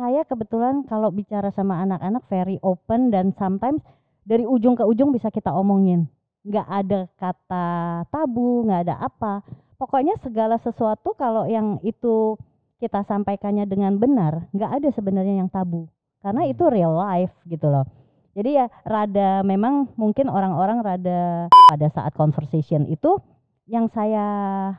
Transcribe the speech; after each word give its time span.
saya 0.00 0.24
kebetulan 0.24 0.80
kalau 0.88 1.12
bicara 1.12 1.52
sama 1.52 1.84
anak-anak 1.84 2.24
very 2.32 2.56
open 2.64 3.12
dan 3.12 3.36
sometimes 3.36 3.84
dari 4.24 4.48
ujung 4.48 4.72
ke 4.72 4.80
ujung 4.88 5.12
bisa 5.12 5.28
kita 5.28 5.52
omongin. 5.52 6.08
Nggak 6.40 6.68
ada 6.72 7.00
kata 7.20 7.68
tabu, 8.08 8.64
nggak 8.64 8.88
ada 8.88 8.96
apa. 8.96 9.44
Pokoknya 9.76 10.16
segala 10.24 10.56
sesuatu 10.56 11.12
kalau 11.20 11.44
yang 11.44 11.76
itu 11.84 12.40
kita 12.80 13.04
sampaikannya 13.04 13.68
dengan 13.68 14.00
benar, 14.00 14.48
nggak 14.56 14.80
ada 14.80 14.88
sebenarnya 14.96 15.44
yang 15.44 15.52
tabu. 15.52 15.84
Karena 16.24 16.48
itu 16.48 16.64
real 16.72 16.96
life 16.96 17.36
gitu 17.44 17.68
loh. 17.68 17.84
Jadi 18.32 18.56
ya 18.56 18.72
rada 18.88 19.44
memang 19.44 19.92
mungkin 20.00 20.32
orang-orang 20.32 20.80
rada 20.80 21.52
pada 21.68 21.86
saat 21.92 22.16
conversation 22.16 22.88
itu 22.88 23.20
yang 23.68 23.92
saya 23.92 24.24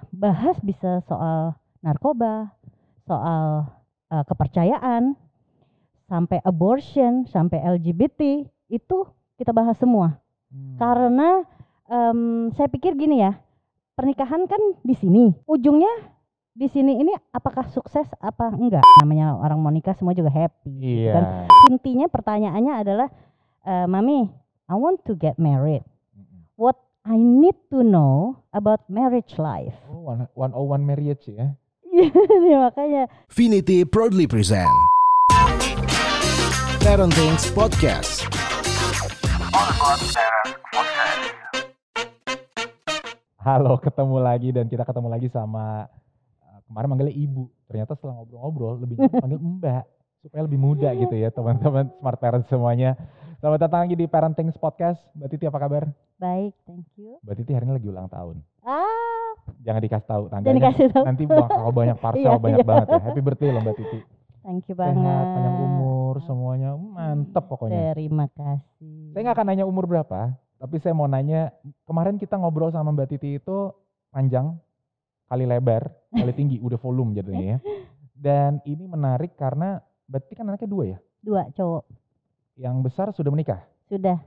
bahas 0.09 0.57
bisa 0.65 1.05
soal 1.05 1.53
narkoba, 1.85 2.57
soal 3.05 3.69
uh, 4.11 4.23
kepercayaan, 4.27 5.15
sampai 6.11 6.43
abortion, 6.43 7.23
sampai 7.31 7.63
LGBT 7.63 8.43
itu 8.67 8.97
kita 9.39 9.55
bahas 9.55 9.79
semua. 9.79 10.19
Hmm. 10.51 10.75
Karena 10.75 11.47
um, 11.87 12.51
saya 12.59 12.67
pikir 12.67 12.99
gini 12.99 13.23
ya, 13.23 13.39
pernikahan 13.95 14.43
kan 14.45 14.59
di 14.83 14.93
sini, 14.99 15.31
ujungnya 15.47 16.11
di 16.51 16.67
sini 16.67 16.99
ini 16.99 17.15
apakah 17.31 17.71
sukses 17.71 18.03
apa 18.19 18.51
enggak? 18.51 18.83
Namanya 18.99 19.39
orang 19.39 19.63
mau 19.63 19.71
nikah 19.71 19.95
semua 19.95 20.11
juga 20.11 20.27
happy. 20.27 20.67
Iya. 20.83 21.11
Dan 21.15 21.23
intinya 21.71 22.11
pertanyaannya 22.11 22.73
adalah, 22.75 23.07
uh, 23.63 23.87
mami, 23.87 24.27
I 24.67 24.75
want 24.75 25.07
to 25.07 25.15
get 25.15 25.39
married. 25.39 25.87
What 26.59 26.75
I 27.07 27.17
need 27.17 27.57
to 27.73 27.81
know 27.81 28.43
about 28.53 28.85
marriage 28.91 29.39
life. 29.39 29.73
Oh, 29.89 30.05
one, 30.05 30.29
one 30.35 30.53
oh 30.53 30.69
one 30.69 30.85
marriage 30.85 31.25
ya? 31.25 31.55
Iya 31.91 32.57
makanya. 32.71 33.03
Finity 33.27 33.83
proudly 33.83 34.23
present 34.23 34.71
Parenting 36.79 37.35
Podcast. 37.51 38.23
Halo, 43.43 43.75
ketemu 43.83 44.17
lagi 44.23 44.49
dan 44.55 44.71
kita 44.71 44.87
ketemu 44.87 45.07
lagi 45.11 45.27
sama 45.27 45.91
uh, 46.47 46.59
kemarin 46.71 46.87
manggilnya 46.95 47.15
ibu. 47.15 47.51
Ternyata 47.67 47.99
setelah 47.99 48.23
ngobrol-ngobrol 48.23 48.87
lebih 48.87 48.95
panggil 49.11 49.39
mbak 49.43 49.83
supaya 50.21 50.41
lebih 50.45 50.59
muda 50.61 50.93
gitu 50.95 51.15
ya 51.17 51.27
teman-teman 51.33 51.91
smart 51.99 52.19
parents 52.23 52.47
semuanya. 52.47 52.95
Selamat 53.41 53.67
datang 53.67 53.83
lagi 53.83 53.97
di 53.97 54.05
Parenting 54.07 54.53
Podcast. 54.55 55.01
Mbak 55.17 55.27
Titi 55.33 55.43
apa 55.49 55.59
kabar? 55.59 55.83
Baik, 56.21 56.53
thank 56.63 56.85
you. 56.95 57.17
Mbak 57.25 57.35
Titi 57.41 57.51
hari 57.51 57.65
ini 57.67 57.73
lagi 57.75 57.87
ulang 57.89 58.07
tahun. 58.07 58.37
Ah, 58.61 58.90
jangan 59.59 59.81
dikasih 59.83 60.07
tahu 60.07 60.23
tanggalnya. 60.31 60.45
Jangan 60.47 60.59
dikasih 60.59 60.85
tahu. 60.93 61.03
Nanti 61.03 61.23
bakal 61.27 61.67
banyak 61.79 61.97
parcel 61.99 62.31
iya, 62.31 62.39
banyak 62.39 62.59
iya. 62.63 62.69
banget 62.69 62.87
ya. 62.87 63.01
Happy 63.03 63.21
birthday 63.21 63.49
loh 63.51 63.61
Mbak 63.61 63.75
Titi. 63.75 63.99
Thank 64.41 64.65
you 64.71 64.75
banget. 64.75 65.05
Sehat, 65.05 65.25
panjang 65.37 65.57
umur, 65.61 66.15
semuanya 66.25 66.69
mantep 66.73 67.45
pokoknya. 67.45 67.93
Terima 67.93 68.25
kasih. 68.33 69.13
Saya 69.13 69.21
nggak 69.21 69.35
akan 69.37 69.47
nanya 69.53 69.65
umur 69.69 69.85
berapa, 69.85 70.33
tapi 70.57 70.75
saya 70.81 70.97
mau 70.97 71.05
nanya, 71.05 71.53
kemarin 71.85 72.17
kita 72.17 72.41
ngobrol 72.41 72.73
sama 72.73 72.89
Mbak 72.89 73.07
Titi 73.13 73.37
itu 73.37 73.69
panjang, 74.09 74.57
kali 75.29 75.45
lebar, 75.45 75.93
kali 76.09 76.33
tinggi, 76.33 76.57
udah 76.57 76.81
volume 76.81 77.13
jadinya 77.13 77.57
ya. 77.57 77.59
Dan 78.25 78.61
ini 78.65 78.85
menarik 78.85 79.33
karena 79.37 79.81
berarti 80.05 80.33
kan 80.33 80.49
anaknya 80.49 80.69
dua 80.69 80.83
ya? 80.85 80.97
Dua, 81.21 81.41
cowok. 81.53 81.83
Yang 82.57 82.75
besar 82.85 83.07
sudah 83.13 83.29
menikah? 83.33 83.61
Sudah. 83.89 84.17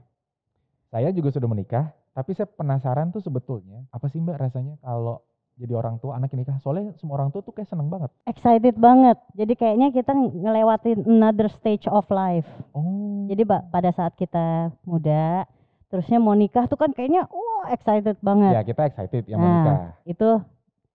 Saya 0.95 1.11
juga 1.11 1.31
sudah 1.31 1.47
menikah, 1.47 1.91
tapi 2.15 2.31
saya 2.31 2.47
penasaran 2.47 3.11
tuh 3.11 3.19
sebetulnya, 3.19 3.83
apa 3.91 4.07
sih 4.07 4.23
Mbak 4.23 4.39
rasanya 4.39 4.79
kalau 4.79 5.19
jadi 5.59 5.75
orang 5.75 5.99
tua 5.99 6.15
anak 6.15 6.31
nikah? 6.31 6.55
Soalnya 6.63 6.95
semua 6.95 7.19
orang 7.19 7.35
tua 7.35 7.43
tuh 7.43 7.51
kayak 7.51 7.67
seneng 7.67 7.91
banget. 7.91 8.07
Excited 8.23 8.79
banget. 8.79 9.19
Jadi 9.35 9.53
kayaknya 9.59 9.91
kita 9.91 10.15
ngelewatin 10.15 11.03
another 11.03 11.51
stage 11.59 11.83
of 11.91 12.07
life. 12.07 12.47
Oh. 12.71 13.27
Jadi 13.27 13.43
pada 13.47 13.91
saat 13.91 14.15
kita 14.15 14.71
muda, 14.87 15.43
terusnya 15.91 16.23
mau 16.23 16.31
nikah 16.35 16.71
tuh 16.71 16.79
kan 16.79 16.95
kayaknya 16.95 17.27
wah 17.27 17.67
wow, 17.67 17.75
excited 17.75 18.15
banget. 18.23 18.51
Ya 18.55 18.61
kita 18.63 18.81
excited 18.87 19.23
yang 19.27 19.39
nah, 19.39 19.43
mau 19.43 19.51
nikah. 19.59 19.77
Itu 20.07 20.29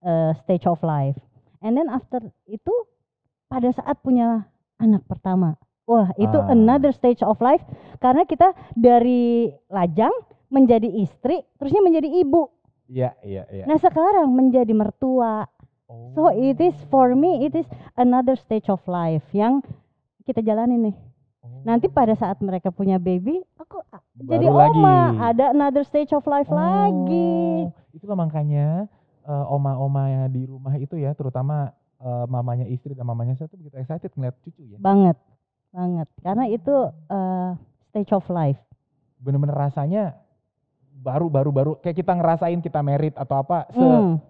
uh, 0.05 0.33
stage 0.41 0.65
of 0.65 0.81
life. 0.81 1.21
And 1.61 1.77
then 1.77 1.93
after 1.93 2.25
itu 2.49 2.73
pada 3.53 3.69
saat 3.77 4.01
punya 4.01 4.49
anak 4.81 5.05
pertama. 5.05 5.61
Wah, 5.85 6.15
itu 6.17 6.39
ah. 6.39 6.55
another 6.55 6.95
stage 6.95 7.21
of 7.21 7.37
life 7.45 7.61
karena 7.99 8.23
kita 8.23 8.55
dari 8.79 9.51
lajang 9.69 10.13
menjadi 10.51 10.91
istri, 11.01 11.47
terusnya 11.57 11.81
menjadi 11.81 12.11
ibu. 12.21 12.51
Iya, 12.91 13.15
iya, 13.23 13.47
iya. 13.55 13.65
Nah, 13.71 13.79
sekarang 13.79 14.35
menjadi 14.35 14.75
mertua. 14.75 15.47
Oh. 15.87 16.11
So 16.15 16.23
it 16.31 16.59
is 16.59 16.75
for 16.87 17.15
me 17.19 17.47
it 17.47 17.55
is 17.55 17.67
another 17.99 18.39
stage 18.39 18.71
of 18.71 18.79
life 18.87 19.27
yang 19.35 19.63
kita 20.27 20.43
jalani 20.43 20.79
nih. 20.91 20.97
Oh. 21.43 21.63
Nanti 21.67 21.91
pada 21.91 22.15
saat 22.15 22.39
mereka 22.43 22.71
punya 22.71 22.99
baby, 22.99 23.43
aku 23.59 23.83
Baru 24.21 24.37
jadi 24.37 24.47
oma, 24.51 25.17
ada 25.33 25.51
another 25.51 25.83
stage 25.87 26.13
of 26.15 26.23
life 26.31 26.51
oh. 26.51 26.59
lagi. 26.59 27.71
Itulah 27.95 28.19
makanya 28.19 28.87
uh, 29.27 29.47
oma-oma 29.51 30.29
di 30.31 30.47
rumah 30.47 30.75
itu 30.79 30.95
ya, 31.01 31.11
terutama 31.17 31.75
uh, 31.99 32.27
mamanya 32.31 32.67
istri 32.71 32.93
dan 32.95 33.09
mamanya 33.09 33.35
saya 33.35 33.49
tuh 33.51 33.59
begitu 33.59 33.81
excited 33.81 34.11
ngeliat 34.15 34.37
cucu 34.45 34.63
ya. 34.67 34.79
Banget, 34.79 35.17
banget. 35.75 36.09
Karena 36.23 36.45
itu 36.47 36.75
uh, 37.11 37.51
stage 37.91 38.13
of 38.15 38.27
life. 38.31 38.61
Bener-bener 39.19 39.57
rasanya 39.57 40.21
baru 41.01 41.27
baru 41.33 41.51
baru 41.51 41.73
kayak 41.81 41.97
kita 41.97 42.13
ngerasain 42.13 42.61
kita 42.61 42.85
merit 42.85 43.17
atau 43.17 43.41
apa 43.41 43.65
se 43.73 43.81
hmm. 43.81 44.21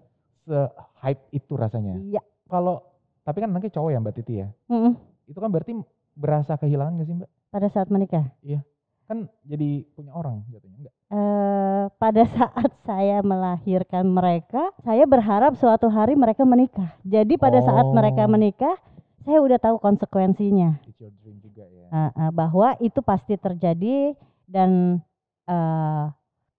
se 0.47 0.59
hype 1.03 1.23
itu 1.35 1.53
rasanya. 1.59 1.99
Iya. 1.99 2.21
Kalau 2.47 2.79
tapi 3.27 3.43
kan 3.43 3.51
nanti 3.51 3.67
cowok 3.67 3.91
ya 3.91 3.99
Mbak 3.99 4.15
Titi 4.15 4.33
ya. 4.39 4.47
Hmm. 4.71 4.95
Itu 5.27 5.37
kan 5.43 5.51
berarti 5.51 5.75
berasa 6.15 6.55
kehilangan 6.55 7.03
gak 7.03 7.07
sih 7.07 7.15
Mbak? 7.19 7.29
Pada 7.51 7.67
saat 7.67 7.87
menikah? 7.91 8.25
Iya. 8.41 8.63
Kan 9.05 9.27
jadi 9.43 9.83
punya 9.91 10.15
orang 10.15 10.47
jatuhnya 10.47 10.87
enggak? 10.87 10.95
Uh, 11.11 11.85
pada 11.99 12.23
saat 12.31 12.71
saya 12.87 13.19
melahirkan 13.19 14.07
mereka, 14.07 14.71
saya 14.87 15.03
berharap 15.03 15.59
suatu 15.59 15.91
hari 15.91 16.15
mereka 16.15 16.47
menikah. 16.47 16.95
Jadi 17.03 17.35
pada 17.35 17.59
oh. 17.59 17.65
saat 17.67 17.87
mereka 17.91 18.23
menikah, 18.31 18.79
saya 19.27 19.43
udah 19.43 19.59
tahu 19.59 19.77
konsekuensinya. 19.83 20.79
juga 21.43 21.67
ya. 21.67 21.85
Uh, 21.91 22.09
uh, 22.15 22.29
bahwa 22.31 22.79
itu 22.79 23.03
pasti 23.03 23.35
terjadi 23.35 24.15
dan 24.47 25.01
uh, 25.51 26.07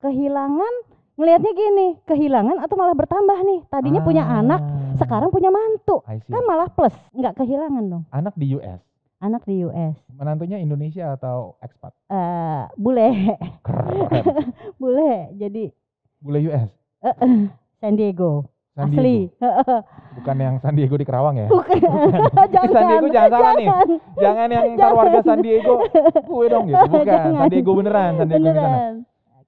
kehilangan 0.02 0.74
ngelihatnya 1.14 1.52
gini, 1.54 1.88
kehilangan 2.02 2.58
atau 2.58 2.74
malah 2.74 2.96
bertambah 2.98 3.38
nih. 3.46 3.60
Tadinya 3.70 4.00
ah. 4.02 4.06
punya 4.06 4.24
anak, 4.26 4.60
sekarang 4.98 5.30
punya 5.30 5.54
mantu. 5.54 6.02
Kan 6.02 6.42
malah 6.42 6.68
plus, 6.74 6.94
nggak 7.14 7.38
kehilangan 7.38 7.84
dong. 7.86 8.04
Anak 8.10 8.34
di 8.34 8.58
US. 8.58 8.82
Anak 9.22 9.46
di 9.46 9.62
US. 9.62 9.94
Menantunya 10.18 10.58
Indonesia 10.58 11.14
atau 11.14 11.54
ekspat? 11.62 11.94
Uh, 12.10 12.66
bule. 12.74 13.38
Keren. 13.62 14.10
bule. 14.82 15.30
Jadi 15.38 15.70
bule 16.18 16.38
US. 16.50 16.70
Uh, 16.98 17.08
uh, 17.14 17.34
San 17.78 17.94
Diego. 17.94 18.50
San 18.72 18.88
Asli. 18.88 19.28
Bukan 20.16 20.36
yang 20.40 20.56
San 20.64 20.72
Diego 20.74 20.96
di 20.96 21.04
Kerawang 21.04 21.38
ya? 21.38 21.46
Bukan. 21.46 21.76
jangan, 22.56 22.72
San 22.72 22.84
Diego 22.88 23.06
jangan 23.12 23.30
salah 23.30 23.52
nih. 23.54 23.68
Jangan 24.16 24.48
yang 24.48 24.64
ntar 24.74 24.92
warga 24.96 25.20
San 25.22 25.38
Diego. 25.44 25.84
Gue 26.24 26.46
dong 26.48 26.66
gitu. 26.72 26.84
Bukan. 26.88 27.04
Jangan. 27.04 27.32
San 27.36 27.50
Diego 27.52 27.70
beneran. 27.76 28.12
San 28.16 28.26
Diego 28.26 28.48
beneran. 28.48 28.92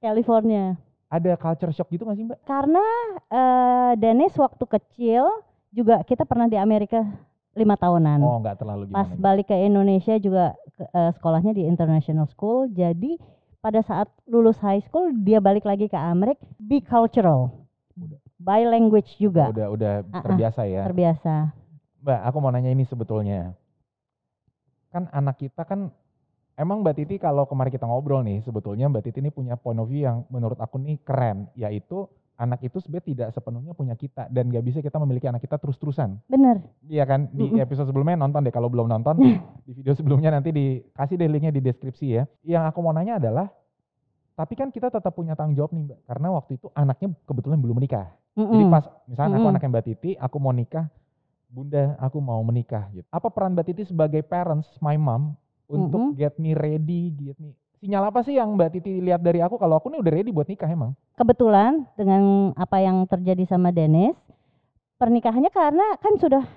California. 0.05 0.77
Ada 1.09 1.41
culture 1.41 1.73
shock 1.73 1.89
gitu 1.89 2.05
gak 2.05 2.17
sih 2.21 2.27
mbak? 2.29 2.39
Karena 2.45 2.85
uh, 3.33 3.93
Dennis 3.97 4.37
waktu 4.37 4.65
kecil 4.67 5.25
juga 5.73 6.05
kita 6.05 6.29
pernah 6.29 6.51
di 6.51 6.61
Amerika 6.61 7.01
lima 7.55 7.79
tahunan. 7.79 8.19
Oh 8.21 8.43
nggak 8.43 8.59
terlalu 8.61 8.91
gimana? 8.91 8.99
Pas 8.99 9.11
balik 9.15 9.47
ke 9.49 9.57
Indonesia 9.57 10.19
juga 10.19 10.59
uh, 10.91 11.11
sekolahnya 11.15 11.55
di 11.55 11.63
international 11.65 12.27
school. 12.27 12.67
Jadi 12.69 13.17
pada 13.63 13.81
saat 13.81 14.11
lulus 14.29 14.59
high 14.61 14.83
school 14.85 15.15
dia 15.25 15.41
balik 15.41 15.65
lagi 15.65 15.89
ke 15.89 15.97
Amerika, 15.97 16.43
bicultural, 16.61 17.55
udah. 17.97 18.19
by 18.37 18.67
language 18.67 19.17
juga. 19.17 19.49
Udah 19.55 19.69
udah 19.73 19.93
terbiasa 20.21 20.67
ya. 20.69 20.83
Terbiasa. 20.85 21.55
Mbak, 22.05 22.21
aku 22.29 22.37
mau 22.43 22.53
nanya 22.53 22.75
ini 22.75 22.85
sebetulnya. 22.85 23.57
Kan 24.93 25.09
anak 25.15 25.41
kita 25.41 25.65
kan 25.65 25.89
Emang 26.55 26.87
Mbak 26.87 26.95
Titi 26.95 27.15
kalau 27.19 27.51
kemarin 27.51 27.75
kita 27.75 27.83
ngobrol 27.83 28.23
nih, 28.23 28.39
sebetulnya 28.47 28.87
Mbak 28.87 29.11
Titi 29.11 29.19
ini 29.19 29.35
punya 29.35 29.59
point 29.59 29.75
of 29.83 29.91
view 29.91 30.07
yang 30.07 30.23
menurut 30.31 30.55
aku 30.63 30.79
nih 30.79 31.03
keren, 31.03 31.51
yaitu 31.59 32.07
anak 32.39 32.63
itu 32.67 32.79
sebenarnya 32.83 33.07
tidak 33.11 33.29
sepenuhnya 33.35 33.73
punya 33.75 33.95
kita 33.95 34.27
dan 34.27 34.51
gak 34.51 34.63
bisa 34.67 34.79
kita 34.83 34.99
memiliki 35.03 35.27
anak 35.27 35.43
kita 35.43 35.59
terus-terusan. 35.59 36.19
Bener. 36.27 36.63
Iya 36.87 37.07
kan 37.07 37.31
di 37.31 37.59
episode 37.59 37.91
sebelumnya 37.91 38.19
nonton 38.19 38.43
deh 38.43 38.55
kalau 38.55 38.67
belum 38.67 38.91
nonton 38.91 39.15
di 39.67 39.73
video 39.75 39.95
sebelumnya 39.95 40.35
nanti 40.35 40.51
dikasih 40.51 41.15
deh 41.15 41.31
linknya 41.31 41.55
di 41.55 41.63
deskripsi 41.63 42.07
ya. 42.07 42.23
Yang 42.47 42.75
aku 42.75 42.79
mau 42.83 42.95
nanya 42.95 43.19
adalah, 43.19 43.47
tapi 44.35 44.55
kan 44.55 44.71
kita 44.71 44.91
tetap 44.91 45.15
punya 45.15 45.35
tanggung 45.35 45.59
jawab 45.59 45.75
nih 45.75 45.91
mbak, 45.91 45.99
karena 46.07 46.29
waktu 46.35 46.51
itu 46.59 46.67
anaknya 46.75 47.09
kebetulan 47.27 47.59
belum 47.59 47.77
menikah. 47.83 48.07
-mm. 48.35 48.51
Jadi 48.51 48.65
pas 48.71 48.85
misalnya 49.11 49.37
aku 49.43 49.49
anaknya 49.51 49.71
Mbak 49.75 49.85
Titi, 49.87 50.11
aku 50.19 50.37
mau 50.43 50.55
nikah, 50.55 50.87
bunda 51.51 51.95
aku 52.03 52.19
mau 52.19 52.43
menikah 52.43 52.91
gitu. 52.95 53.07
Apa 53.15 53.31
peran 53.31 53.55
Mbak 53.55 53.67
Titi 53.71 53.83
sebagai 53.87 54.23
parents, 54.27 54.71
my 54.83 54.99
mom 54.99 55.35
untuk 55.69 56.01
mm 56.01 56.11
-hmm. 56.13 56.19
get 56.19 56.35
me 56.37 56.53
ready, 56.53 57.15
get 57.15 57.39
me 57.41 57.55
sinyal 57.85 58.09
apa 58.09 58.25
sih 58.25 58.41
yang 58.41 58.57
Mbak 58.57 58.81
Titi 58.81 58.97
lihat 59.05 59.21
dari 59.21 59.45
aku 59.45 59.61
kalau 59.61 59.77
aku 59.77 59.93
nih 59.93 60.01
udah 60.01 60.13
ready 60.17 60.33
buat 60.33 60.49
nikah 60.49 60.73
emang? 60.73 60.97
Kebetulan 61.21 61.85
dengan 62.01 62.57
apa 62.57 62.81
yang 62.81 63.05
terjadi 63.05 63.45
sama 63.45 63.69
Dennis, 63.77 64.17
pernikahannya 64.97 65.53
karena 65.53 65.85
kan 66.01 66.17
sudah 66.17 66.49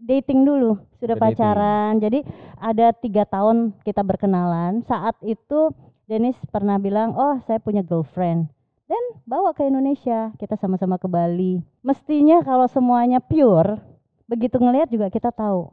dating 0.00 0.48
dulu, 0.48 0.80
sudah 0.96 1.20
Udah 1.20 1.28
dating. 1.28 1.36
pacaran. 1.36 1.92
Jadi 2.00 2.18
ada 2.56 2.96
tiga 2.96 3.28
tahun 3.28 3.76
kita 3.84 4.00
berkenalan. 4.00 4.80
Saat 4.88 5.20
itu 5.20 5.68
Dennis 6.08 6.40
pernah 6.48 6.80
bilang, 6.80 7.12
oh 7.12 7.36
saya 7.44 7.60
punya 7.60 7.84
girlfriend. 7.84 8.48
Dan 8.88 9.20
bawa 9.28 9.52
ke 9.52 9.68
Indonesia, 9.68 10.32
kita 10.40 10.56
sama-sama 10.56 10.96
ke 10.96 11.06
Bali. 11.06 11.60
Mestinya 11.84 12.40
kalau 12.42 12.66
semuanya 12.66 13.20
pure, 13.20 13.78
begitu 14.26 14.56
ngelihat 14.56 14.88
juga 14.90 15.06
kita 15.12 15.30
tahu 15.30 15.70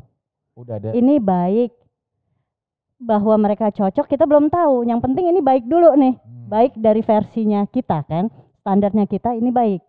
Udah 0.53 0.77
ada. 0.77 0.93
ini 0.93 1.17
baik 1.17 1.73
bahwa 2.97 3.37
mereka 3.37 3.69
cocok 3.69 4.09
kita 4.09 4.25
belum 4.25 4.49
tahu. 4.49 4.85
Yang 4.85 4.99
penting 5.05 5.29
ini 5.29 5.39
baik 5.39 5.65
dulu 5.65 5.93
nih, 5.93 6.17
Hmm. 6.17 6.49
baik 6.49 6.73
dari 6.75 7.01
versinya 7.01 7.65
kita 7.69 8.01
kan, 8.03 8.29
standarnya 8.61 9.05
kita 9.05 9.37
ini 9.37 9.53
baik, 9.53 9.81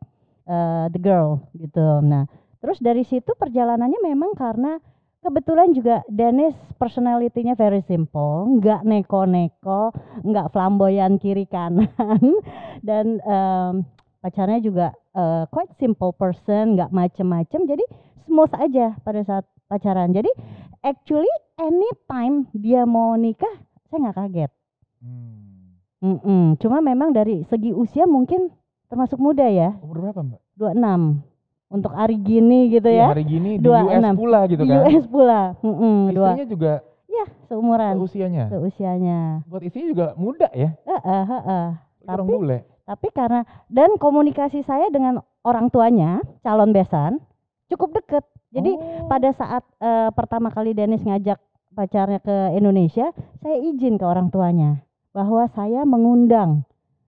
eh, 0.47 0.87
the 0.93 1.01
girl 1.01 1.41
gitu. 1.57 2.05
Nah, 2.05 2.29
terus 2.61 2.79
dari 2.79 3.03
situ 3.03 3.33
perjalanannya 3.33 4.01
memang 4.05 4.37
karena 4.37 4.77
kebetulan 5.19 5.75
juga 5.75 6.05
Dennis 6.07 6.55
personality-nya 6.79 7.59
very 7.59 7.83
simple, 7.83 8.61
nggak 8.61 8.87
neko-neko, 8.87 9.91
nggak 10.23 10.53
flamboyan 10.55 11.19
kiri 11.19 11.49
kanan, 11.49 11.89
dan 12.87 13.19
em, 13.25 13.75
pacarnya 14.21 14.61
juga 14.63 14.87
eh, 15.17 15.45
quite 15.51 15.75
simple 15.81 16.15
person, 16.15 16.79
nggak 16.79 16.95
macem-macem, 16.95 17.67
jadi 17.67 17.83
smooth 18.29 18.53
aja 18.61 18.95
pada 19.03 19.21
saat 19.27 19.45
pacaran. 19.67 20.15
Jadi 20.15 20.31
actually 20.81 21.31
anytime 21.55 22.47
dia 22.53 22.83
mau 22.83 23.15
nikah, 23.15 23.51
saya 23.87 23.99
nggak 24.01 24.17
kaget. 24.17 24.51
Hmm. 24.99 25.75
Mm-mm. 25.99 26.55
Cuma 26.57 26.79
memang 26.79 27.11
dari 27.11 27.43
segi 27.45 27.71
usia 27.71 28.05
mungkin 28.05 28.55
termasuk 28.87 29.19
muda 29.19 29.45
ya, 29.45 29.75
Umur 29.79 29.99
berapa 30.01 30.23
mbak? 30.23 30.41
26 30.55 31.23
untuk 31.69 31.93
hari 31.93 32.17
gini 32.17 32.71
gitu 32.71 32.87
Iya, 32.87 33.05
ya. 33.05 33.07
hari 33.11 33.25
gini 33.25 33.51
di 33.59 33.63
Dua 33.63 33.85
US 33.85 34.01
pula 34.15 34.41
gitu 34.47 34.63
Di 34.63 34.71
kan. 34.71 34.79
US 34.87 35.05
pula, 35.07 35.43
Mm-mm, 35.61 35.99
dua, 36.11 36.29
Istrinya 36.33 36.49
juga 36.49 36.73
ya 37.05 37.25
seumuran, 37.45 37.95
usianya. 37.99 38.45
seusianya. 38.49 39.21
Buat 39.45 39.63
istrinya 39.67 39.89
juga 39.91 40.07
muda 40.15 40.49
ya. 40.55 40.71
Heeh, 40.79 41.23
heeh. 41.27 41.67
Orang 42.07 42.25
Tapi- 42.25 42.33
bule. 42.33 42.59
Tapi 42.89 43.09
karena 43.13 43.45
dan 43.69 44.01
komunikasi 44.01 44.65
saya 44.65 44.89
dengan 44.89 45.21
orang 45.45 45.69
tuanya, 45.69 46.25
calon 46.41 46.73
besan, 46.73 47.21
cukup 47.69 47.93
deket. 47.93 48.25
Jadi 48.49 48.73
Oh. 48.73 49.07
pada 49.07 49.29
saat 49.37 49.63
eh, 49.79 50.09
pertama 50.17 50.49
kali 50.49 50.73
Dennis 50.73 51.05
ngajak 51.05 51.37
pacarnya 51.77 52.19
ke 52.19 52.57
Indonesia, 52.57 53.13
saya 53.45 53.57
izin 53.61 54.01
ke 54.01 54.05
orang 54.05 54.33
tuanya 54.33 54.81
bahwa 55.13 55.47
saya 55.53 55.85
mengundang, 55.85 56.65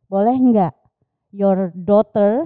boleh 0.07 0.37
nggak 0.37 0.73
your 1.33 1.73
daughter 1.75 2.45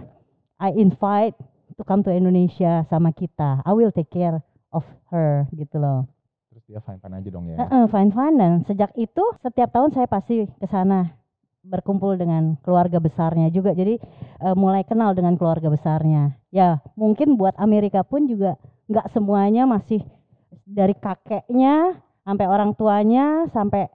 I 0.62 0.70
invite 0.78 1.34
to 1.74 1.82
come 1.82 2.06
to 2.06 2.14
Indonesia 2.14 2.86
sama 2.86 3.10
kita. 3.10 3.60
I 3.66 3.72
will 3.74 3.90
take 3.90 4.08
care 4.14 4.40
of 4.70 4.86
her 5.10 5.50
gitu 5.50 5.82
loh. 5.82 6.06
Terus 6.54 6.64
dia 6.70 6.80
fine 6.80 7.02
fine 7.02 7.14
aja 7.18 7.28
dong 7.34 7.44
ya. 7.50 7.56
Heeh, 7.66 7.84
fine 7.90 8.10
fine 8.14 8.36
dan 8.38 8.52
sejak 8.62 8.94
itu 8.94 9.24
setiap 9.42 9.74
tahun 9.74 9.90
saya 9.90 10.06
pasti 10.06 10.46
ke 10.46 10.66
sana 10.70 11.10
berkumpul 11.66 12.14
dengan 12.14 12.54
keluarga 12.62 13.02
besarnya 13.02 13.50
juga. 13.50 13.74
Jadi 13.74 13.98
eh, 14.38 14.54
mulai 14.54 14.86
kenal 14.86 15.18
dengan 15.18 15.34
keluarga 15.34 15.66
besarnya. 15.66 16.38
Ya 16.54 16.78
mungkin 16.94 17.34
buat 17.34 17.58
Amerika 17.58 18.06
pun 18.06 18.30
juga 18.30 18.54
nggak 18.88 19.10
semuanya 19.12 19.64
masih 19.64 20.04
dari 20.64 20.92
kakeknya 20.96 21.98
sampai 22.24 22.46
orang 22.48 22.72
tuanya 22.76 23.48
sampai 23.52 23.88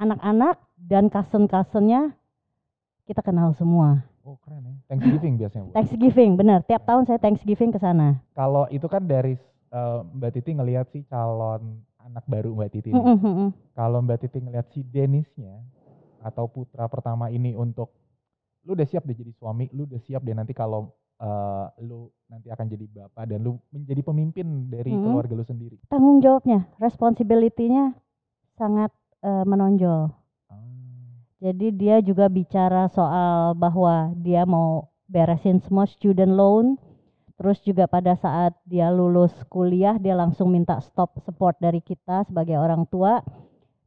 anak-anak 0.00 0.60
dan 0.76 1.08
cousin-cousinnya 1.08 2.12
kita 3.04 3.20
kenal 3.20 3.52
semua. 3.56 4.04
Oh 4.24 4.40
keren 4.40 4.64
ya. 4.64 4.74
Thanksgiving 4.88 5.36
biasanya 5.36 5.64
bu. 5.68 5.72
Thanksgiving 5.76 6.30
bener. 6.40 6.58
Tiap 6.64 6.82
tahun 6.88 7.04
saya 7.04 7.20
Thanksgiving 7.20 7.70
ke 7.76 7.78
sana. 7.80 8.24
Kalau 8.32 8.64
itu 8.72 8.88
kan 8.88 9.04
dari 9.04 9.36
eh, 9.68 10.00
Mbak 10.16 10.30
Titi 10.32 10.50
ngelihat 10.56 10.88
si 10.88 11.04
calon 11.04 11.84
anak 12.00 12.24
baru 12.24 12.56
Mbak 12.56 12.70
Titi. 12.72 12.90
Mm-mm, 12.92 13.16
mm-mm. 13.20 13.48
Kalau 13.76 14.00
Mbak 14.00 14.18
Titi 14.24 14.40
ngelihat 14.40 14.68
si 14.72 14.80
Denisnya 14.80 15.60
atau 16.24 16.48
putra 16.48 16.88
pertama 16.88 17.28
ini 17.28 17.52
untuk 17.52 17.92
lu 18.64 18.72
udah 18.72 18.88
siap 18.88 19.04
deh 19.04 19.12
jadi 19.12 19.28
suami, 19.36 19.68
lu 19.76 19.84
udah 19.84 20.00
siap 20.00 20.24
deh 20.24 20.32
nanti 20.32 20.56
kalau 20.56 20.88
eh, 21.24 21.66
lu 21.88 22.12
nanti 22.28 22.48
akan 22.52 22.66
jadi 22.68 22.84
bapak 22.90 23.24
dan 23.32 23.40
lu 23.40 23.56
menjadi 23.72 24.02
pemimpin 24.04 24.68
dari 24.68 24.92
Mm-mm. 24.92 25.04
keluarga 25.08 25.32
lu 25.38 25.46
sendiri. 25.46 25.76
Tanggung 25.88 26.20
jawabnya, 26.20 26.68
responsibility-nya 26.76 27.96
sangat 28.60 28.92
eh, 29.24 29.44
menonjol. 29.48 30.12
Ah. 30.52 30.60
Jadi 31.40 31.72
dia 31.72 32.04
juga 32.04 32.28
bicara 32.28 32.88
soal 32.92 33.56
bahwa 33.56 34.12
dia 34.20 34.44
mau 34.44 34.92
beresin 35.08 35.60
semua 35.64 35.88
student 35.88 36.32
loan. 36.34 36.76
Terus 37.34 37.58
juga 37.66 37.90
pada 37.90 38.14
saat 38.14 38.54
dia 38.62 38.94
lulus 38.94 39.34
kuliah 39.50 39.98
dia 39.98 40.14
langsung 40.14 40.54
minta 40.54 40.78
stop 40.78 41.18
support 41.26 41.58
dari 41.58 41.82
kita 41.82 42.22
sebagai 42.30 42.54
orang 42.54 42.86
tua 42.86 43.26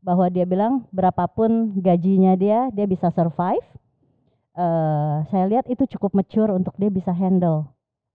bahwa 0.04 0.28
dia 0.28 0.44
bilang 0.44 0.84
berapapun 0.92 1.72
gajinya 1.80 2.36
dia 2.36 2.68
dia 2.76 2.84
bisa 2.84 3.08
survive. 3.08 3.64
Eh, 4.58 5.18
saya 5.30 5.46
lihat 5.46 5.70
itu 5.70 5.86
cukup 5.86 6.18
mature 6.18 6.50
untuk 6.50 6.74
dia 6.76 6.90
bisa 6.90 7.14
handle 7.14 7.70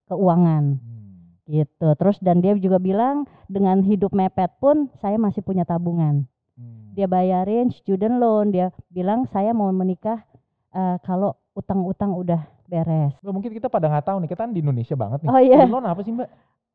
keuangan 0.06 0.74
Hmm. 0.74 1.38
gitu. 1.46 1.88
Terus 1.94 2.18
dan 2.18 2.42
dia 2.42 2.58
juga 2.58 2.76
bilang 2.76 3.22
dengan 3.46 3.78
hidup 3.78 4.10
mepet 4.10 4.50
pun 4.58 4.90
saya 4.98 5.14
masih 5.16 5.38
punya 5.38 5.62
tabungan 5.62 6.26
Hmm. 6.52 6.92
dia 6.92 7.06
bayarin 7.06 7.70
student 7.70 8.18
loan 8.18 8.50
dia 8.50 8.68
bilang 8.90 9.24
saya 9.30 9.54
mau 9.54 9.70
menikah 9.70 10.18
eh, 10.70 10.96
kalau 11.00 11.32
utang-utang 11.54 12.10
udah 12.10 12.42
beres 12.66 13.14
Mbak, 13.22 13.32
mungkin 13.32 13.52
kita 13.54 13.68
pada 13.68 13.86
nggak 13.86 14.06
tahu 14.08 14.16
nih, 14.20 14.28
kita 14.32 14.40
kan 14.42 14.50
di 14.50 14.60
Indonesia 14.60 14.96
banget 14.96 15.22
nih. 15.22 15.28
Oh, 15.28 15.38
iya. 15.38 15.62
Student 15.62 15.72
loan 15.72 15.86
apa 15.86 16.00
sih 16.02 16.12
Mbak? 16.12 16.28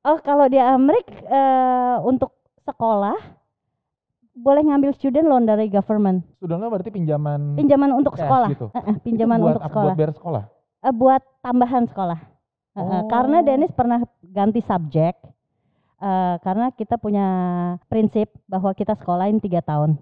oh 0.06 0.18
kalau 0.24 0.46
di 0.48 0.56
Amerika 0.58 1.12
eh, 1.28 1.96
untuk 2.08 2.32
sekolah 2.64 3.20
boleh 4.38 4.62
ngambil 4.62 4.94
student 4.94 5.26
loan 5.26 5.44
dari 5.44 5.66
government 5.66 6.22
Student 6.38 6.60
loan 6.62 6.72
berarti 6.72 6.92
pinjaman 6.92 7.58
pinjaman 7.58 7.90
untuk 7.92 8.14
cash 8.14 8.22
sekolah 8.22 8.48
gitu. 8.54 8.68
Eh, 8.70 8.80
eh, 8.80 8.96
Itu 8.96 9.04
pinjaman 9.04 9.38
buat 9.38 9.50
untuk 9.52 9.64
sekolah 9.66 9.86
Buat 9.88 9.98
bayar 9.98 10.14
sekolah. 10.14 10.44
Eh, 10.80 10.94
buat 10.94 11.22
tambahan 11.42 11.86
sekolah 11.86 12.20
Eh, 12.72 12.80
eh, 12.80 13.02
karena 13.10 13.38
Oh. 13.42 13.44
Dennis 13.44 13.74
pernah 13.74 14.00
ganti 14.22 14.62
subjek 14.62 15.18
eh, 15.98 16.36
karena 16.40 16.70
kita 16.70 16.96
punya 16.96 17.28
prinsip 17.86 18.30
bahwa 18.46 18.70
kita 18.72 18.94
sekolahin 18.94 19.38
tiga 19.38 19.60
tahun 19.60 19.98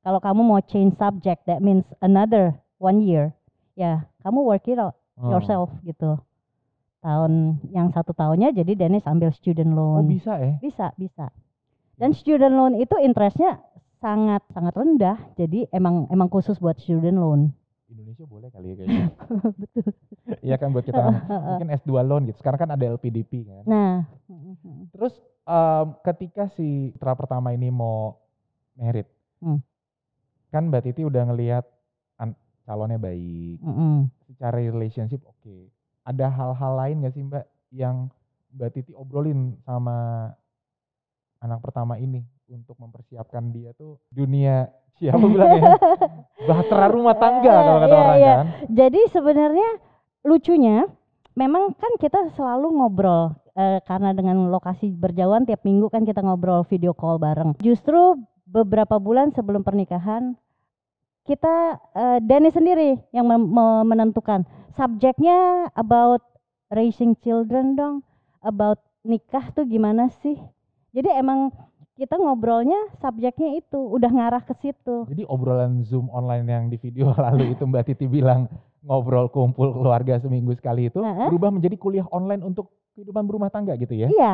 kalau 0.00 0.20
kamu 0.20 0.40
mau 0.42 0.60
change 0.60 0.92
subject 0.94 1.42
that 1.44 1.58
means 1.58 1.82
another 1.98 2.52
one 2.76 3.00
year 3.00 3.32
ya 3.72 4.04
kamu 4.20 4.44
work 4.44 4.64
it 4.64 4.76
out 4.76 4.92
Oh. 5.16 5.34
yourself 5.34 5.72
gitu. 5.82 6.14
Tahun 6.98 7.32
yang 7.70 7.90
satu 7.90 8.10
tahunnya 8.10 8.52
jadi 8.52 8.74
Dennis 8.76 9.02
ambil 9.02 9.30
student 9.30 9.70
Oh 9.72 9.98
loan. 9.98 10.06
bisa 10.06 10.34
ya? 10.36 10.54
bisa, 10.58 10.86
bisa. 10.94 11.26
Dan 11.94 12.14
student 12.14 12.54
loan 12.54 12.74
itu 12.74 12.94
interestnya 12.98 13.58
sangat 13.98 14.42
sangat 14.54 14.74
rendah. 14.74 15.16
Jadi 15.34 15.66
emang 15.70 16.06
emang 16.10 16.28
khusus 16.30 16.58
buat 16.58 16.78
student 16.78 17.18
loan. 17.18 17.42
Indonesia 17.88 18.28
boleh 18.28 18.52
kali 18.52 18.72
ya 18.72 18.74
kayaknya. 18.76 19.06
Betul. 19.64 19.88
Iya 20.44 20.56
kan 20.60 20.68
buat 20.76 20.84
kita 20.84 21.00
mungkin 21.48 21.68
S2 21.72 21.90
loan 22.04 22.28
gitu. 22.28 22.38
Sekarang 22.44 22.60
kan 22.60 22.70
ada 22.72 22.84
LPDP 22.84 23.48
kan. 23.48 23.64
Nah, 23.64 23.94
Terus 24.92 25.16
em, 25.48 25.86
ketika 26.04 26.52
si 26.52 26.92
putra 26.92 27.16
pertama 27.16 27.52
ini 27.56 27.72
mau 27.72 28.20
merit, 28.76 29.08
Hmm. 29.38 29.62
kan 30.50 30.66
Mbak 30.66 30.82
Titi 30.90 31.06
udah 31.06 31.22
ngelihat 31.30 31.62
calonnya 32.68 33.00
baik, 33.00 33.64
mm-mm. 33.64 34.12
secara 34.28 34.60
relationship 34.60 35.24
oke. 35.24 35.72
Ada 36.04 36.28
hal-hal 36.28 36.72
lain 36.76 37.00
gak 37.00 37.14
sih 37.16 37.24
Mbak 37.24 37.44
yang 37.72 38.12
Mbak 38.52 38.70
Titi 38.76 38.92
obrolin 38.92 39.56
sama 39.64 40.28
anak 41.40 41.64
pertama 41.64 41.96
ini 41.96 42.20
untuk 42.48 42.76
mempersiapkan 42.80 43.52
dia 43.52 43.70
tuh 43.76 44.00
dunia 44.08 44.68
siapa 44.98 45.20
bilangnya 45.22 45.78
bahtera 46.42 46.86
rumah 46.90 47.14
tangga 47.14 47.54
kalau 47.54 47.78
kata 47.78 47.86
Iya, 47.86 48.02
orang 48.02 48.18
iya. 48.18 48.34
kan. 48.34 48.46
Jadi 48.66 49.00
sebenarnya 49.14 49.70
lucunya 50.26 50.76
memang 51.38 51.70
kan 51.78 51.92
kita 52.02 52.34
selalu 52.34 52.82
ngobrol 52.82 53.30
eh, 53.54 53.78
karena 53.86 54.10
dengan 54.10 54.50
lokasi 54.50 54.90
berjauhan 54.90 55.46
tiap 55.46 55.62
minggu 55.62 55.86
kan 55.86 56.02
kita 56.02 56.18
ngobrol 56.18 56.66
video 56.66 56.90
call 56.98 57.22
bareng. 57.22 57.54
Justru 57.62 58.18
beberapa 58.42 58.98
bulan 58.98 59.30
sebelum 59.30 59.62
pernikahan 59.62 60.34
kita 61.22 61.78
eh, 61.94 62.18
Denny 62.24 62.50
sendiri 62.50 62.98
yang 63.14 63.30
menentukan 63.86 64.42
subjeknya 64.74 65.70
about 65.78 66.24
raising 66.74 67.14
children 67.22 67.78
dong, 67.78 68.02
about 68.42 68.82
nikah 69.06 69.46
tuh 69.54 69.62
gimana 69.62 70.10
sih. 70.24 70.34
Jadi 70.90 71.06
emang 71.14 71.54
kita 71.98 72.14
ngobrolnya 72.14 72.78
subjeknya 73.02 73.58
itu 73.58 73.74
udah 73.74 74.06
ngarah 74.06 74.42
ke 74.46 74.54
situ. 74.62 75.02
Jadi 75.10 75.26
obrolan 75.26 75.82
Zoom 75.82 76.06
online 76.14 76.46
yang 76.46 76.64
di 76.70 76.78
video 76.78 77.10
lalu 77.26 77.58
itu 77.58 77.66
Mbak 77.66 77.84
Titi 77.90 78.06
bilang 78.06 78.46
ngobrol 78.86 79.26
kumpul 79.34 79.74
keluarga 79.74 80.22
seminggu 80.22 80.54
sekali 80.54 80.86
itu 80.86 81.02
Heeh. 81.02 81.26
berubah 81.26 81.50
menjadi 81.50 81.74
kuliah 81.74 82.06
online 82.14 82.46
untuk 82.46 82.70
kehidupan 82.94 83.26
berumah 83.26 83.50
tangga 83.50 83.74
gitu 83.74 83.98
ya. 83.98 84.06
Iya. 84.14 84.32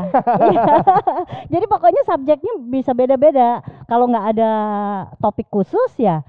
iya. 0.52 0.64
Jadi 1.56 1.64
pokoknya 1.64 2.04
subjeknya 2.04 2.52
bisa 2.68 2.92
beda-beda. 2.92 3.64
Kalau 3.88 4.12
nggak 4.12 4.36
ada 4.36 4.50
topik 5.16 5.48
khusus 5.48 5.96
ya 5.96 6.20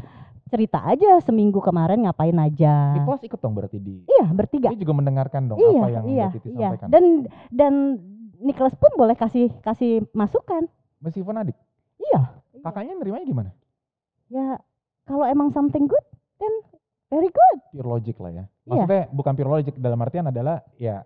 cerita 0.45 0.77
aja 0.87 1.19
seminggu 1.19 1.59
kemarin 1.59 2.07
ngapain 2.07 2.35
aja. 2.39 2.95
Di 2.95 3.03
kelas 3.03 3.21
ikut 3.27 3.39
dong 3.43 3.59
berarti 3.59 3.75
di 3.75 4.07
Iya 4.07 4.31
bertiga. 4.31 4.71
Dia 4.71 4.79
juga 4.87 4.95
mendengarkan 4.95 5.51
dong 5.51 5.59
Iya 5.59 5.79
apa 5.83 5.87
yang 5.91 6.05
iya 6.07 6.27
Mbak 6.31 6.35
Titi 6.39 6.49
iya. 6.55 6.69
sampaikan. 6.71 6.87
Dan 6.87 7.03
dan 7.51 7.73
Nicholas 8.39 8.75
pun 8.79 8.91
boleh 8.95 9.19
kasih 9.19 9.51
kasih 9.59 10.07
masukan. 10.15 10.71
Meskipun 11.05 11.37
adik, 11.37 11.53
Iya. 12.01 12.41
kakaknya 12.59 12.97
nerimanya 12.97 13.23
gimana? 13.23 13.49
Ya 14.27 14.57
kalau 15.05 15.21
emang 15.23 15.53
something 15.53 15.85
good, 15.85 16.01
then 16.41 16.49
very 17.07 17.29
good. 17.29 17.57
Pure 17.69 17.85
logic 17.87 18.17
lah 18.17 18.33
ya. 18.33 18.35
Iya. 18.35 18.49
Maksudnya 18.65 19.03
bukan 19.13 19.33
pure 19.37 19.51
logic 19.51 19.73
dalam 19.77 20.01
artian 20.01 20.25
adalah 20.25 20.65
ya 20.75 21.05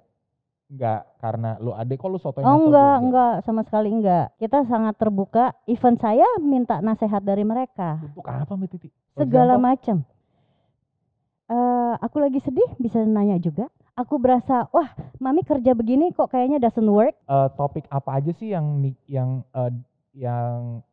nggak 0.69 1.01
karena 1.17 1.57
lu 1.57 1.73
adik 1.73 1.97
kok 1.97 2.07
lu 2.07 2.15
sotoy 2.15 2.45
Oh 2.45 2.69
enggak, 2.69 2.95
gue, 2.95 3.05
enggak 3.09 3.33
sama 3.43 3.61
sekali 3.65 3.89
enggak. 3.89 4.31
Kita 4.37 4.63
sangat 4.63 4.95
terbuka. 4.95 5.51
Even 5.65 5.97
saya 5.97 6.23
minta 6.39 6.79
nasihat 6.79 7.19
dari 7.19 7.43
mereka. 7.43 7.99
Untuk 7.99 8.23
apa 8.23 8.53
Mbak 8.53 8.69
Titi? 8.71 8.89
For 9.11 9.25
Segala 9.25 9.57
macam. 9.57 10.05
Eh, 11.49 11.93
aku 11.99 12.21
lagi 12.21 12.37
sedih 12.39 12.69
bisa 12.77 13.01
nanya 13.01 13.41
juga. 13.41 13.65
Aku 13.97 14.15
berasa, 14.15 14.69
wah, 14.69 14.87
mami 15.17 15.41
kerja 15.41 15.73
begini 15.73 16.13
kok 16.13 16.29
kayaknya 16.29 16.61
doesn't 16.61 16.87
work. 16.87 17.17
eh, 17.19 17.49
topik 17.57 17.89
apa 17.89 18.15
aja 18.15 18.31
sih 18.31 18.53
yang 18.53 18.79
yang 19.09 19.41
eh, 19.51 19.73
yang 20.19 20.83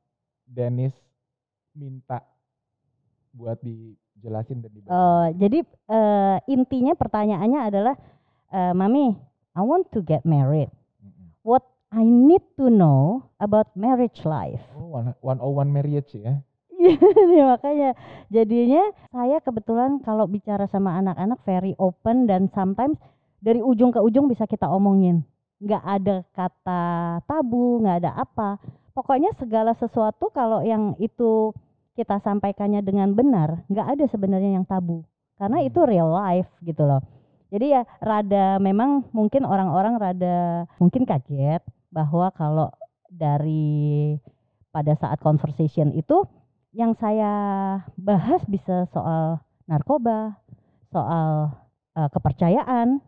Dennis 0.47 0.95
minta 1.75 2.23
buat 3.35 3.59
dijelasin 3.59 4.63
dan 4.63 4.71
dibahas? 4.71 4.95
Eh, 4.95 5.27
jadi 5.43 5.59
eh, 5.67 6.37
intinya 6.47 6.95
pertanyaannya 6.95 7.61
adalah, 7.67 7.95
eh, 8.55 8.73
mami, 8.73 9.19
I 9.59 9.63
want 9.67 9.91
to 9.91 10.01
get 10.07 10.23
married. 10.23 10.71
What 11.43 11.67
I 11.91 12.07
need 12.07 12.43
to 12.63 12.71
know 12.71 13.27
about 13.43 13.75
marriage 13.75 14.23
life. 14.23 14.63
Oh, 14.79 14.95
one, 14.95 15.15
101 15.23 15.75
marriage 15.75 16.15
ya. 16.15 16.39
Iya 16.77 17.45
makanya 17.57 17.97
jadinya 18.29 18.85
saya 19.09 19.41
kebetulan 19.41 19.97
kalau 20.05 20.29
bicara 20.29 20.69
sama 20.69 21.01
anak-anak 21.01 21.41
very 21.49 21.73
open 21.81 22.29
dan 22.29 22.53
sometimes 22.53 23.01
dari 23.41 23.65
ujung 23.65 23.91
ke 23.91 24.01
ujung 24.03 24.29
bisa 24.29 24.45
kita 24.45 24.69
omongin 24.69 25.25
nggak 25.57 25.85
ada 25.89 26.17
kata 26.37 26.83
tabu 27.25 27.81
nggak 27.81 28.05
ada 28.05 28.11
apa 28.13 28.61
pokoknya 28.97 29.37
segala 29.37 29.77
sesuatu 29.77 30.33
kalau 30.33 30.65
yang 30.65 30.97
itu 30.97 31.53
kita 31.93 32.17
sampaikannya 32.25 32.81
dengan 32.81 33.13
benar 33.13 33.61
nggak 33.69 33.89
ada 33.93 34.05
sebenarnya 34.09 34.57
yang 34.57 34.65
tabu. 34.65 35.05
Karena 35.37 35.61
itu 35.61 35.85
real 35.85 36.09
life 36.09 36.49
gitu 36.65 36.89
loh. 36.89 37.05
Jadi 37.53 37.77
ya 37.77 37.85
rada 38.01 38.57
memang 38.57 39.05
mungkin 39.13 39.45
orang-orang 39.45 40.01
rada 40.01 40.65
mungkin 40.81 41.05
kaget 41.05 41.61
bahwa 41.93 42.33
kalau 42.33 42.73
dari 43.13 44.17
pada 44.73 44.97
saat 44.97 45.21
conversation 45.21 45.93
itu 45.93 46.25
yang 46.73 46.97
saya 46.97 47.33
bahas 48.01 48.41
bisa 48.49 48.89
soal 48.93 49.41
narkoba, 49.69 50.41
soal 50.89 51.53
eh, 51.97 52.09
kepercayaan, 52.13 53.01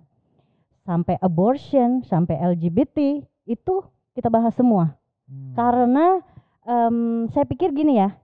sampai 0.85 1.17
abortion, 1.21 2.05
sampai 2.05 2.37
LGBT 2.57 3.25
itu 3.49 3.75
kita 4.13 4.29
bahas 4.29 4.53
semua. 4.57 4.98
Hmm. 5.29 5.53
Karena 5.53 6.07
em, 6.65 7.29
saya 7.31 7.45
pikir 7.45 7.77
gini 7.77 8.01
ya, 8.01 8.17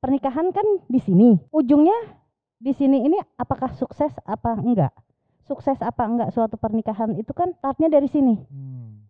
pernikahan 0.00 0.50
kan 0.50 0.64
di 0.88 0.98
sini, 0.98 1.36
ujungnya 1.52 2.16
di 2.56 2.72
sini 2.72 3.04
ini 3.04 3.20
apakah 3.36 3.76
sukses 3.76 4.12
apa 4.24 4.56
enggak? 4.56 4.92
Sukses 5.44 5.78
apa 5.84 6.08
enggak 6.08 6.32
suatu 6.32 6.56
pernikahan 6.56 7.14
itu 7.20 7.30
kan 7.36 7.52
startnya 7.60 7.92
dari 7.92 8.08
sini. 8.08 8.34
Hmm. 8.48 9.04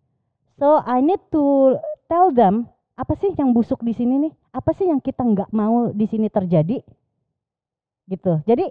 So 0.59 0.83
I 0.83 0.99
need 0.99 1.23
to 1.31 1.77
tell 2.11 2.29
them 2.35 2.67
apa 2.97 3.13
sih 3.17 3.31
yang 3.37 3.55
busuk 3.55 3.79
di 3.85 3.93
sini 3.95 4.27
nih? 4.27 4.33
Apa 4.51 4.73
sih 4.73 4.89
yang 4.89 4.99
kita 4.99 5.23
nggak 5.23 5.49
mau 5.53 5.93
di 5.93 6.05
sini 6.09 6.27
terjadi? 6.27 6.81
Gitu. 8.09 8.33
Jadi 8.43 8.65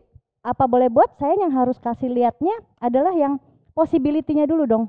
apa 0.46 0.66
boleh 0.66 0.90
buat 0.90 1.14
saya 1.18 1.34
yang 1.42 1.54
harus 1.54 1.78
kasih 1.78 2.10
lihatnya 2.10 2.54
adalah 2.78 3.14
yang 3.14 3.38
possibility-nya 3.74 4.46
dulu 4.46 4.66
dong. 4.66 4.84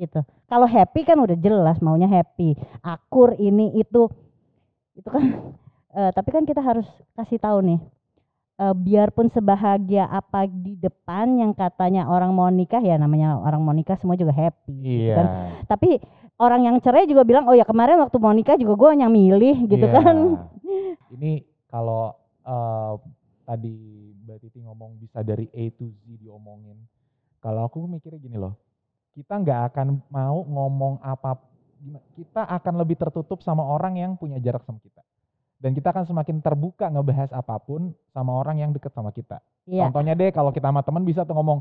Gitu. 0.00 0.16
Kalau 0.46 0.64
happy 0.64 1.04
kan 1.04 1.14
udah 1.14 1.36
jelas 1.36 1.76
maunya 1.78 2.08
happy, 2.08 2.56
akur 2.80 3.36
ini 3.36 3.76
itu 3.76 4.08
itu 4.96 5.04
kan. 5.06 5.20
eh, 5.98 6.10
tapi 6.10 6.28
kan 6.30 6.42
kita 6.42 6.58
harus 6.58 6.88
kasih 7.14 7.36
tahu 7.36 7.60
nih. 7.62 7.80
eh, 8.56 8.74
biarpun 8.74 9.28
sebahagia 9.28 10.04
apa 10.04 10.44
di 10.44 10.76
depan 10.76 11.32
yang 11.34 11.52
katanya 11.52 12.04
orang 12.04 12.28
mau 12.30 12.44
nikah 12.46 12.78
ya 12.78 12.96
namanya 12.96 13.36
orang 13.36 13.60
mau 13.60 13.72
nikah 13.72 13.96
semua 13.96 14.16
juga 14.16 14.32
happy. 14.32 14.72
gitu 14.74 15.00
Iya. 15.04 15.16
kan 15.16 15.26
tapi 15.66 15.96
orang 16.36 16.60
yang 16.62 16.76
cerai 16.78 17.04
juga 17.04 17.24
bilang 17.24 17.44
oh 17.44 17.52
ya 17.52 17.64
kemarin 17.64 17.96
waktu 17.98 18.16
mau 18.16 18.32
nikah 18.32 18.56
juga 18.56 18.76
gue 18.76 18.90
yang 18.98 19.08
milih 19.08 19.64
gitu 19.64 19.80
Iya. 19.82 19.96
kan 19.96 20.16
Ini 21.16 21.32
kalau 21.66 22.12
eh, 22.42 22.94
tadi 23.42 23.76
Mbak 24.20 24.38
Titi 24.38 24.60
ngomong 24.60 24.94
bisa 24.96 25.20
dari 25.20 25.48
A 25.50 25.64
to 25.72 25.88
Z 25.88 26.20
diomongin. 26.20 26.76
Kalau 27.40 27.64
aku 27.64 27.82
mikirnya 27.82 28.20
gini 28.20 28.36
loh, 28.36 28.54
kita 29.14 29.34
nggak 29.36 29.60
akan 29.74 29.98
mau 30.08 30.42
ngomong 30.44 31.02
apa, 31.02 31.36
kita 32.14 32.46
akan 32.46 32.74
lebih 32.78 32.96
tertutup 32.96 33.42
sama 33.42 33.64
orang 33.64 33.98
yang 33.98 34.12
punya 34.14 34.38
jarak 34.38 34.62
sama 34.64 34.78
kita. 34.78 35.02
Dan 35.60 35.76
kita 35.76 35.92
akan 35.92 36.08
semakin 36.08 36.40
terbuka 36.40 36.88
ngebahas 36.88 37.36
apa 37.36 37.60
pun 37.60 37.92
sama 38.16 38.32
orang 38.32 38.64
yang 38.64 38.72
deket 38.72 38.96
sama 38.96 39.12
kita. 39.12 39.44
iya 39.68 39.84
Contohnya 39.84 40.16
deh 40.16 40.32
kalau 40.32 40.48
kita 40.56 40.72
sama 40.72 40.80
temen 40.80 41.04
bisa 41.04 41.20
tuh 41.28 41.36
ngomong, 41.36 41.60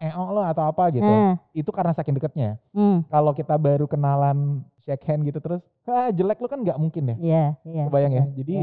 eong 0.00 0.28
lo 0.32 0.40
atau 0.40 0.64
apa 0.72 0.88
gitu. 0.88 1.04
Nah, 1.04 1.36
Itu 1.52 1.68
karena 1.68 1.92
saking 1.92 2.16
deketnya. 2.16 2.56
hmm, 2.72 3.04
Kalau 3.12 3.36
kita 3.36 3.60
baru 3.60 3.84
kenalan 3.84 4.64
shake 4.88 5.04
hand 5.04 5.28
gitu 5.28 5.36
terus, 5.36 5.60
ah 5.84 6.08
jelek 6.08 6.40
lo 6.40 6.48
kan 6.48 6.64
nggak 6.64 6.80
mungkin 6.80 7.12
ya. 7.12 7.16
iya 7.20 7.44
iya 7.68 7.82
Kebayang 7.84 8.12
ya. 8.12 8.24
iya, 8.24 8.32
Jadi 8.40 8.56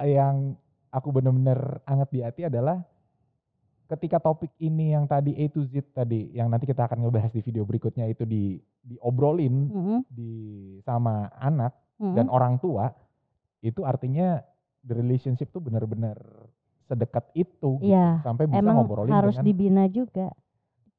eh, 0.00 0.10
yang 0.16 0.56
aku 0.88 1.08
bener-bener 1.12 1.84
anget 1.84 2.08
di 2.08 2.20
hati 2.24 2.42
adalah 2.48 2.80
ketika 3.88 4.20
topik 4.20 4.52
ini 4.60 4.92
yang 4.92 5.08
tadi 5.08 5.32
A 5.32 5.48
to 5.48 5.64
Z 5.64 5.96
tadi, 5.96 6.28
yang 6.36 6.52
nanti 6.52 6.68
kita 6.68 6.84
akan 6.84 7.08
ngebahas 7.08 7.32
di 7.32 7.40
video 7.40 7.64
berikutnya 7.64 8.04
itu 8.04 8.28
di 8.28 8.60
diobrolin 8.84 9.56
Mm-mm, 9.68 9.98
di 10.08 10.32
sama 10.84 11.32
anak 11.40 11.72
mm-mm. 11.96 12.14
dan 12.14 12.28
orang 12.28 12.60
tua, 12.60 12.92
itu 13.64 13.82
artinya 13.88 14.44
the 14.84 14.92
relationship 14.92 15.48
tuh 15.48 15.64
bener-bener 15.64 16.16
sedekat 16.88 17.28
itu 17.36 17.80
gitu, 17.80 17.92
Iya, 17.92 18.20
sampai 18.24 18.48
bisa 18.48 18.60
emang 18.60 18.84
ngobrolin 18.84 19.12
harus 19.12 19.36
dengan 19.36 19.44
dibina 19.48 19.84
juga. 19.88 20.28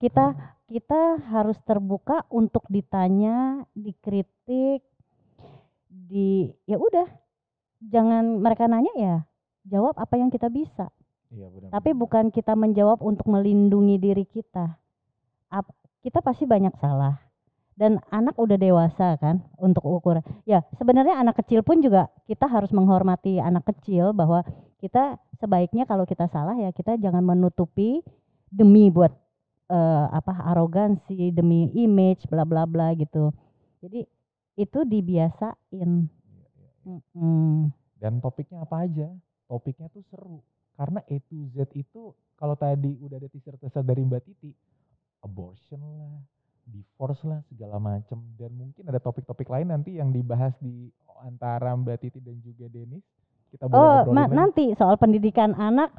Kita 0.02 0.34
kita 0.70 1.02
harus 1.30 1.58
terbuka 1.66 2.26
untuk 2.30 2.66
ditanya 2.70 3.66
dikritik 3.78 4.82
di 5.90 6.50
ya 6.66 6.78
udah. 6.78 7.10
Jangan 7.80 8.44
mereka 8.44 8.68
nanya 8.68 8.94
ya 8.98 9.18
jawab 9.70 9.96
apa 9.96 10.20
yang 10.20 10.28
kita 10.34 10.52
bisa 10.52 10.92
Iya, 11.30 11.46
benar. 11.54 11.70
tapi 11.70 11.94
bukan 11.94 12.34
kita 12.34 12.58
menjawab 12.58 13.06
untuk 13.06 13.30
melindungi 13.30 14.02
diri 14.02 14.26
kita. 14.26 14.74
Ap- 15.54 15.78
kita 16.02 16.26
pasti 16.26 16.50
banyak 16.50 16.74
salah. 16.82 17.22
Dan 17.80 17.96
anak 18.12 18.36
udah 18.36 18.60
dewasa 18.60 19.16
kan 19.24 19.40
untuk 19.56 19.88
ukuran. 19.88 20.20
Ya 20.44 20.68
sebenarnya 20.76 21.16
anak 21.16 21.40
kecil 21.40 21.64
pun 21.64 21.80
juga 21.80 22.12
kita 22.28 22.44
harus 22.44 22.76
menghormati 22.76 23.40
anak 23.40 23.72
kecil 23.72 24.12
bahwa 24.12 24.44
kita 24.84 25.16
sebaiknya 25.40 25.88
kalau 25.88 26.04
kita 26.04 26.28
salah 26.28 26.60
ya 26.60 26.76
kita 26.76 27.00
jangan 27.00 27.24
menutupi 27.24 28.04
demi 28.52 28.92
buat 28.92 29.16
eh, 29.72 30.06
apa 30.12 30.44
arogansi 30.52 31.32
demi 31.32 31.72
image 31.72 32.28
bla 32.28 32.44
bla 32.44 32.68
bla 32.68 32.92
gitu. 33.00 33.32
Jadi 33.80 34.04
itu 34.60 34.80
dibiasain. 34.84 35.56
Iya, 35.72 35.88
iya, 35.88 36.70
iya. 36.84 37.00
Mm-mm. 37.00 37.72
Dan 37.96 38.20
topiknya 38.20 38.68
apa 38.68 38.84
aja? 38.84 39.08
Topiknya 39.48 39.88
tuh 39.88 40.04
seru. 40.12 40.44
Karena 40.80 41.04
A 41.04 41.16
to 41.22 41.36
Z 41.50 41.76
itu 41.76 42.02
kalau 42.34 42.56
tadi 42.56 42.96
udah 42.98 43.20
ada 43.20 43.28
teaser-teaser 43.28 43.84
dari 43.84 44.00
Mbak 44.00 44.22
Titi, 44.24 44.56
abortion 45.20 45.84
lah, 46.00 46.24
divorce 46.64 47.20
lah, 47.24 47.44
segala 47.46 47.76
macem. 47.78 48.16
Dan 48.34 48.56
mungkin 48.56 48.88
ada 48.88 48.96
topik-topik 48.98 49.44
lain 49.46 49.68
nanti 49.68 49.92
yang 49.94 50.08
dibahas 50.10 50.56
di 50.58 50.88
antara 51.20 51.76
Mbak 51.76 51.98
Titi 52.00 52.20
dan 52.20 52.40
juga 52.40 52.66
Denis. 52.68 53.04
Kita 53.50 53.66
boleh 53.66 53.76
Oh, 53.76 53.92
ngobrolin 54.00 54.16
ma- 54.16 54.32
nanti 54.32 54.72
soal 54.74 54.96
pendidikan 54.96 55.52
anak 55.54 55.92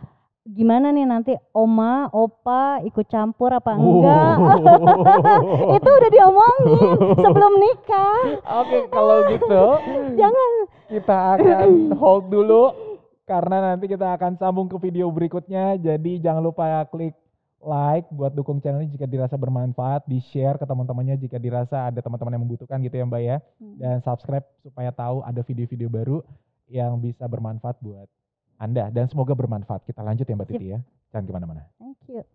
gimana 0.42 0.88
nih 0.88 1.04
nanti 1.04 1.32
oma, 1.52 2.08
opa 2.08 2.80
ikut 2.80 3.04
campur 3.04 3.52
apa 3.52 3.76
enggak? 3.76 4.34
Oh. 4.40 5.74
Itu 5.76 5.88
udah 5.90 6.10
diomongin 6.10 6.80
sebelum 7.18 7.52
nikah. 7.60 8.20
Oke, 8.56 8.78
kalau 8.88 9.28
gitu 9.28 9.62
Jangan. 10.20 10.50
kita 10.88 11.16
akan 11.36 11.68
hold 11.92 12.24
dulu 12.26 12.89
karena 13.30 13.56
nanti 13.62 13.86
kita 13.86 14.18
akan 14.18 14.34
sambung 14.34 14.66
ke 14.66 14.74
video 14.82 15.06
berikutnya. 15.06 15.78
Jadi 15.78 16.18
jangan 16.18 16.42
lupa 16.42 16.82
klik 16.90 17.14
like 17.62 18.10
buat 18.10 18.34
dukung 18.34 18.58
channel 18.58 18.82
ini 18.82 18.90
jika 18.90 19.06
dirasa 19.06 19.38
bermanfaat, 19.38 20.02
di 20.10 20.18
share 20.18 20.58
ke 20.58 20.66
teman-temannya 20.66 21.14
jika 21.14 21.38
dirasa 21.38 21.94
ada 21.94 22.02
teman-teman 22.02 22.34
yang 22.34 22.42
membutuhkan 22.42 22.82
gitu 22.82 22.98
ya 22.98 23.06
Mbak 23.06 23.22
ya. 23.22 23.38
Dan 23.78 24.02
subscribe 24.02 24.42
supaya 24.66 24.90
tahu 24.90 25.22
ada 25.22 25.46
video-video 25.46 25.86
baru 25.86 26.18
yang 26.66 26.98
bisa 26.98 27.30
bermanfaat 27.30 27.78
buat 27.78 28.10
Anda 28.58 28.90
dan 28.90 29.06
semoga 29.06 29.38
bermanfaat. 29.38 29.86
Kita 29.86 30.02
lanjut 30.02 30.26
ya 30.26 30.34
Mbak 30.34 30.48
Titi 30.50 30.66
ya. 30.74 30.82
Jangan 31.14 31.24
ke 31.30 31.32
mana-mana. 31.38 31.62
Thank 31.78 32.02
you. 32.10 32.26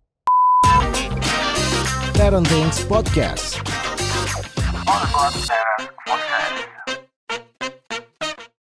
Parenting 2.16 2.72
Podcast. 2.88 3.60
Podcast. 4.88 6.45